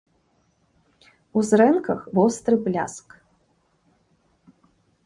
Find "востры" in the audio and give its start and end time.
2.17-2.55